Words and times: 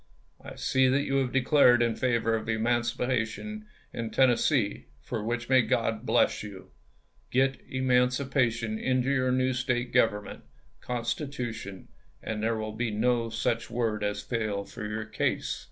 I 0.43 0.55
see 0.55 0.87
that 0.87 1.03
you 1.03 1.17
have 1.17 1.31
declared 1.31 1.83
in 1.83 1.95
favor 1.95 2.33
of 2.35 2.49
emancipation 2.49 3.67
in 3.93 4.09
Ten 4.09 4.29
nessee, 4.29 4.85
for 4.99 5.23
which 5.23 5.47
may 5.47 5.61
God 5.61 6.07
bless 6.07 6.41
you. 6.41 6.71
Get 7.29 7.61
emancipation 7.69 8.77
^1^^,^^^ 8.77 8.81
^ 8.81 8.83
into 8.83 9.11
your 9.11 9.31
new 9.31 9.53
State 9.53 9.93
government— 9.93 10.43
constitution— 10.81 11.89
and 12.23 12.37
Johnson, 12.41 12.41
there 12.41 12.57
will 12.57 12.73
be 12.73 12.89
no 12.89 13.29
such 13.29 13.69
word 13.69 14.03
as 14.03 14.23
fail 14.23 14.63
for 14.65 14.87
your 14.87 15.05
case. 15.05 15.59